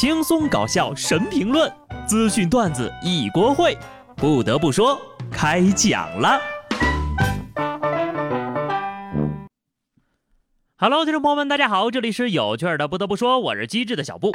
[0.00, 1.68] 轻松搞笑神评论，
[2.06, 3.76] 资讯段子一锅烩。
[4.14, 4.96] 不得不说，
[5.28, 6.40] 开讲了。
[10.76, 12.86] Hello，听众朋友们，大家好，这里是有趣的。
[12.86, 14.30] 不得不说，我是机智的小布。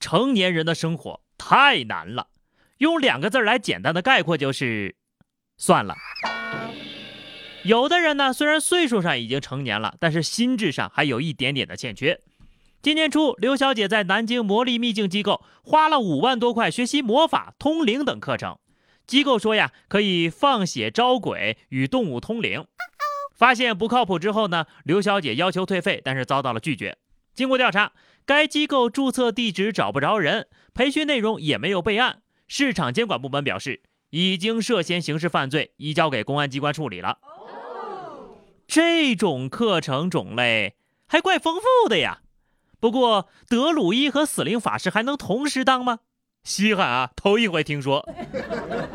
[0.00, 2.28] 成年人的生活太难了，
[2.78, 4.96] 用两个字来简单的概括就是
[5.58, 5.94] 算了。
[7.64, 12.18] 有的人呢，虽然岁数上已经成年了，但是心智上还有一点点的欠缺。
[12.82, 18.58] 今年初，刘小姐在南京魔力秘境机构花了五万多块学习魔法、通灵等课程。
[19.06, 22.66] 机构说呀，可以放血招鬼、与动物通灵。
[23.36, 26.98] 发现不靠谱之后呢，刘小姐要求退费，但是遭到了拒绝。
[27.32, 27.92] 经过调查，
[28.26, 32.22] 该机构注册地址找不着人，培训内容也没有备案。
[32.48, 37.18] 市场监管部门表示，已经涉嫌刑事犯罪，移交给公安机关处理了。
[38.66, 40.74] 这种课程种类
[41.06, 42.21] 还怪丰富的呀。
[42.82, 46.00] 不过德鲁伊和死灵法师还能同时当吗？
[46.42, 48.04] 稀罕啊，头一回听说。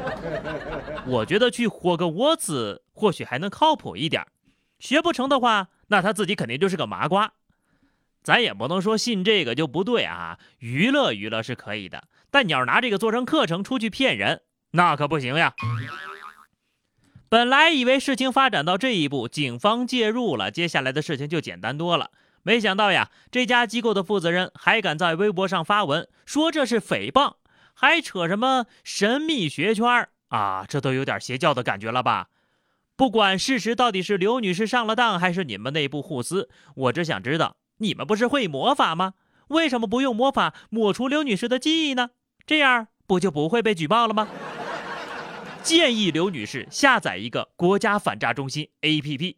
[1.07, 4.27] 我觉得去霍格沃茨或许还能靠谱一点，
[4.77, 7.31] 学不成的话，那他自己肯定就是个麻瓜。
[8.21, 14.41] 咱也不能说信这个就不对啊，娱乐娱乐是可以的，但你要是拿这个做成课程出去骗人，
[14.71, 15.53] 那可不行呀。
[17.29, 22.11] 本来以为事情发展到这一步，警方介入了，接下来的事情就简单多了。
[22.47, 27.33] 没想到呀，这家机构的负责人还敢在微博上发文说这是诽谤，
[27.73, 32.29] 还扯什么神秘学圈啊，这都有点邪教的感觉了吧？
[32.95, 39.15] 不管事实到底是刘女士上了当，还是你们内部互撕，我只想知道，你们不是会魔法吗？
[39.49, 42.11] 为什么不用魔法抹除刘女士的记忆呢？
[42.45, 44.29] 这样不就不会被举报了吗？
[45.61, 49.35] 建议刘女士下载一个国家反诈中心 APP。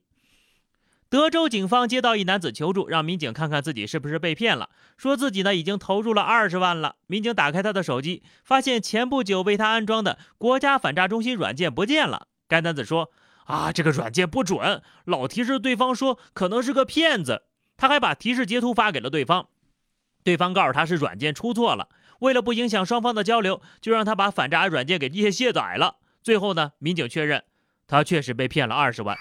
[1.10, 6.98] 德州警方接到一男子求助，让民警看看自己是不是被骗了，说自己呢已经投入了二十万了。
[7.08, 12.28] 民警打开他的手机，发现前不久为他安装的国家反诈中心软件不见了。
[12.48, 13.10] 该男子说
[13.46, 17.44] ：“啊，这个软件不准，老提示对方说可能是个骗子。”
[17.76, 19.48] 他还把提示截图发给了对方，
[20.24, 21.90] 对方告诉他是软件出错了。
[22.20, 25.96] 为了不影响双方的交流，就让他把反诈软件给卸卸载了。
[26.22, 27.44] 最后呢，民警确认
[27.88, 29.18] 他确实被骗了二十万。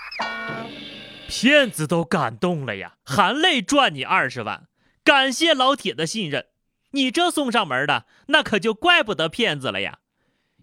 [1.28, 4.66] 骗子都感动了呀，含泪赚你二十万，
[5.04, 6.46] 感谢老铁的信任。
[6.92, 9.98] 你这送上门的，那可就怪不得骗子了呀。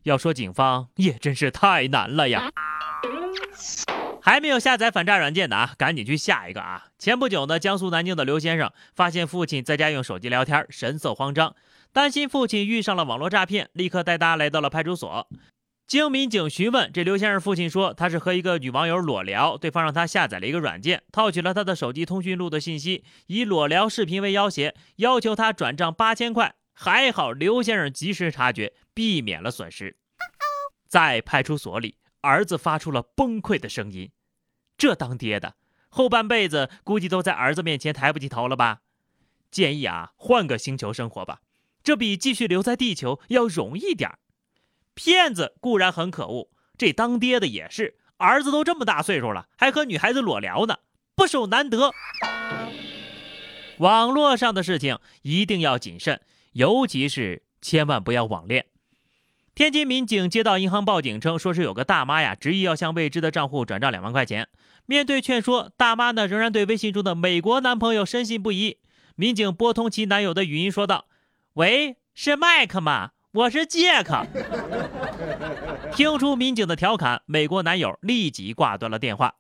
[0.03, 2.49] 要说警方也真是太难了呀。
[4.19, 6.87] 还没有下载反诈软件的啊，赶紧去下一个啊。
[6.97, 11.55] 前不久呢，江苏南京的刘先生发现父亲在家用手机聊天，神色慌张，
[11.93, 15.29] 担心父亲遇上了网络诈骗，立刻带他来到了派出所。
[15.87, 26.55] 经民警询问，这刘先生父亲说，他是和一个女网友裸聊，对方让他下载了一个软件，套取了他的手机通讯录的信息，以裸聊视频为要挟，要求他转账八千块。
[26.73, 29.95] 还好刘先生及时察觉，避免了损失。
[30.87, 34.09] 在派出所里，儿子发出了崩溃的声音。
[34.75, 35.55] 这当爹的，
[35.89, 38.79] 后半辈子估计都在儿子面前抬不起头了吧？
[39.51, 41.41] 建议啊，换个星球生活吧，
[41.83, 44.17] 这比继续留在地球要容易点儿。
[44.95, 50.77] 骗子固然很可恶，这当爹的也是，儿子都这么大岁数了，还和女孩子裸聊呢，
[51.15, 51.91] 不守难得。
[53.79, 56.21] 网络上的事情一定要谨慎，
[56.53, 58.65] 尤其是千万不要网恋。
[59.53, 64.47] 天津民警接到银行报警称，说是有个大妈呀，执意要向未知的账户转账两万块钱。
[64.85, 68.77] 面对劝说，大妈呢仍然对微信中的美国男朋友深信不疑。
[69.15, 71.07] 民警拨通其男友的语音说道
[71.55, 74.25] ：“喂，是麦克吗？”我是杰克。
[75.91, 79.35] 听出民警的调侃，美国男友立即挂断了电话。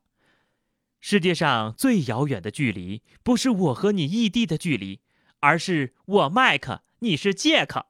[0.99, 4.99] 世界上最遥远的距离，不是我和你异地的距离，
[5.39, 7.85] 而是我麦克，你是杰克。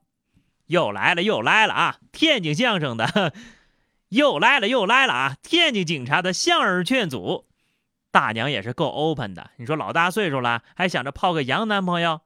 [0.66, 1.98] 又来了又来了啊！
[2.12, 3.32] 天津相声的，
[4.10, 5.36] 又来了又来了啊！
[5.42, 7.46] 天津警察的相声劝阻，
[8.12, 9.50] 大娘也是够 open 的。
[9.56, 12.20] 你说老大岁数了，还想着泡个洋男朋友，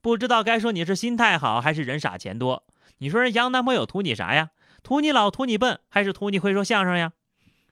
[0.00, 2.64] 不知道该说你是心态好，还是人傻钱多。
[2.98, 4.50] 你说人洋男朋友图你啥呀？
[4.82, 7.12] 图你老，图你笨，还是图你会说相声呀？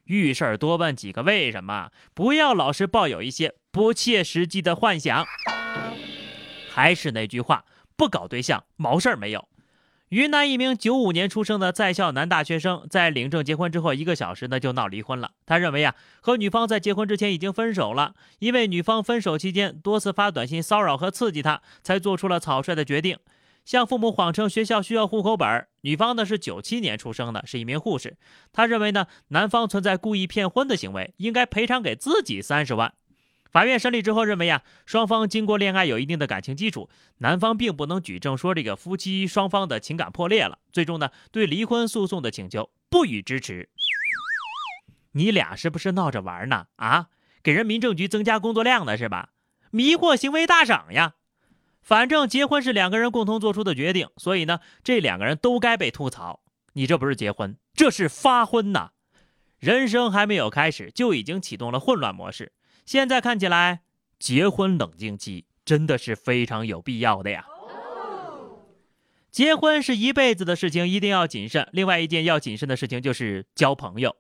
[0.05, 5.27] 遇事儿多问几个为什么，不要老是抱有一些不切实际的幻想。
[6.71, 7.65] 还是那句话，
[7.97, 9.49] 不搞对象，毛事儿没有。
[10.09, 15.33] 云南一名九五年出生的在校男大学生，在领证结婚之后一个小时呢，就闹离婚了。
[15.45, 23.19] 他认为呀，和女方在结婚之前已经分手了，因为女方分手期间多次发短信骚扰和刺激他，才做出了草率的决定。
[23.69, 28.17] 向父母谎称学校需要户口本女方呢是九七年出生的，是一名护士。
[28.51, 32.95] 她认为呢男方存在故意骗婚的行为，应该赔偿给自己三十万。
[33.51, 36.89] 法院审理之后认为呀，双方经过恋爱有一定的感情基础，
[37.19, 43.69] 男方并不能举证说这个夫妻双方的情感破裂了，最终呢对离婚诉讼的请求不予支持。
[45.13, 46.69] 你俩是不是闹着玩呢？
[46.77, 47.09] 啊，
[47.43, 49.29] 给人民政局增加工作量呢是吧？
[49.71, 51.17] 迷惑行为大赏呀！
[51.89, 56.41] 反正结婚是两个人共同做出的决定，所以呢，这两个人都该被吐槽。
[56.75, 58.91] 你这不是结婚，这是发婚呐！
[59.59, 62.53] 人生还没有开始，就已经启动了混乱模式。
[62.85, 63.81] 现在看起来，
[64.19, 67.47] 结婚冷静期真的是非常有必要的呀。
[69.31, 71.67] 结婚是一辈子的事情，一定要谨慎。
[71.73, 74.15] 另外一件要谨慎的事情就是交朋友。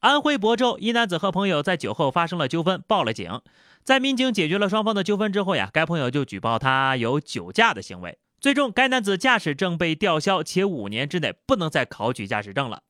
[0.00, 3.40] 安徽亳州一男子和朋友在酒后发生了纠纷，报了警。
[3.82, 8.16] 在民警解决了双方的纠纷之后呀，该朋友就举报他有酒驾的行为。
[8.40, 12.82] 最终，该男子驾驶证被吊销，且五年之内不能再考取驾驶证了。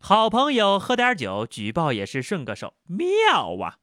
[0.00, 3.76] 好朋友喝点酒，举报也是顺个手，妙啊！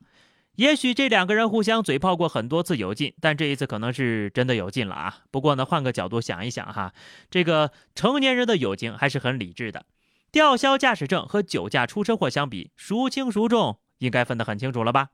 [0.55, 5.17] 也许这两个人互相嘴炮过很多次有劲，但这一次可能是真的有劲了啊！
[5.31, 6.93] 不过呢，换个角度想一想哈，
[7.31, 9.85] 这个成年人的友情还是很理智的。
[10.33, 15.09] 吊销驾驶证和酒驾出车祸相比，孰轻孰重，应该分得很清楚了吧？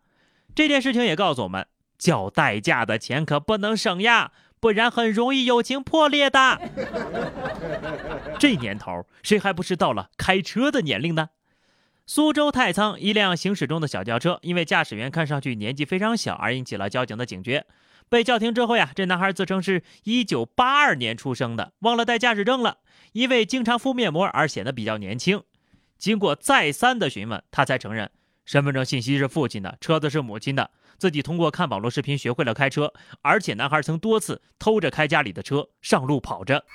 [0.56, 1.68] 这件事情也告诉我们，
[1.98, 4.32] 叫代驾的钱可不能省呀，
[4.62, 6.62] 不然很容易友情破裂的。
[8.40, 11.32] 这年头，谁还不是到了开车的年龄呢？
[12.06, 17.66] 苏州太仓一辆行驶中的小轿车，因为驾驶员看上去年纪非常小，而引起了交警的警觉。
[18.10, 22.80] 被叫停之后呀，这男孩自称是一九八二年出生的，忘了带驾驶证了。
[23.14, 25.44] 因为经常敷面膜而显得比较年轻。
[25.98, 28.12] 经过再三的询问，他才承认
[28.46, 36.66] 身份证信息是父亲的，车子是母亲的，自己通过看网络视频学会了开车，而且男孩曾多次偷着开家里的车上路跑着。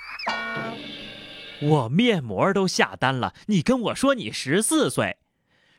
[1.61, 5.17] 我面膜都下单了，你跟我说你十四岁？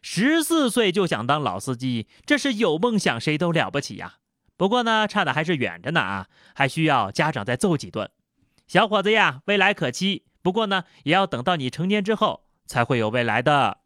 [0.02, 4.14] 十四岁就想当老司机，这是有梦想谁都了不起呀。
[4.56, 8.10] 不过呢，差的还是远着呢啊，还需要家长再揍几顿。
[8.66, 13.78] 小伙子呀，未来可期，不过呢，也要等到你成年之后才会有未来的。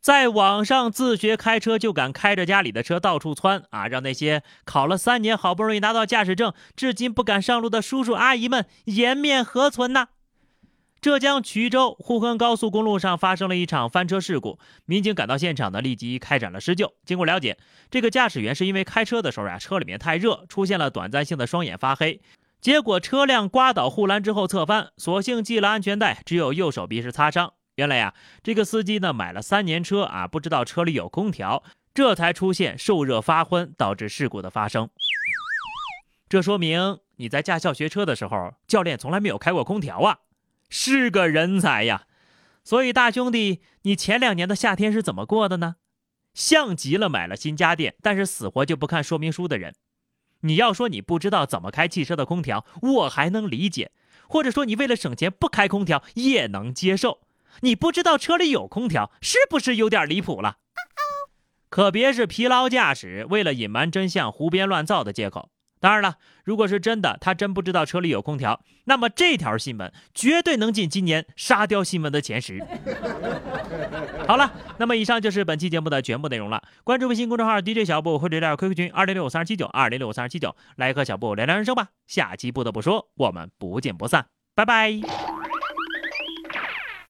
[0.00, 10.08] 在网上自学开车就敢开着家里的车到处窜啊，让那些考了三年好不容易拿到驾驶证，至今不敢上路的叔叔阿姨们颜面何存呢？
[11.00, 16.92] 浙江衢州沪昆高速公路上发生了一场翻车事故，民警赶到现场呢，立即开展了施救。
[17.04, 17.56] 经过了解，
[17.88, 22.20] 这个驾驶员是因为开车的时候呀，车里面太热，出现了短暂性的双眼发黑，
[22.60, 27.52] 结果车辆刮倒护栏之后侧翻，所幸系了安全带，只有右手臂是擦伤。
[27.76, 28.12] 原来呀，
[28.42, 31.62] 这个司机呢买了三年车啊，不知道车里有空调，
[31.94, 34.90] 这才出现受热发昏，导致事故的发生。
[36.28, 40.18] 这说明你在驾校学车的时候，教练从来没有开过空调啊。
[40.68, 42.04] 是个人才呀，
[42.64, 45.76] 所以大兄弟，你前两年的夏天是怎么过的呢？
[46.34, 49.74] 像极了买了新家电，但是死活就不看说明书的人。
[50.42, 53.90] 你要说你不知道怎么开汽车的空调，我还能理解；
[54.28, 57.20] 或者说你为了省钱不开空调，也能接受。
[57.62, 60.58] 你不知道车里有空调，是不是有点离谱了？
[61.68, 65.50] 可别是疲劳驾驶，为了隐瞒真相胡编乱造的借口。
[65.80, 72.64] 当然了，如果是真的，他真不知道车里有空调，那么这条新闻绝对能进今年沙雕新闻的前十。
[74.26, 76.62] 好了，那么以上就是本期节目的全部内容了。
[76.84, 81.88] 关注微信公众号 DJ 小布或者加 QQ 群二零六五三二七九二零六五三二七九，来和小布聊聊人生吧。
[82.06, 85.37] 下期不得不说，我们不见不散，拜拜。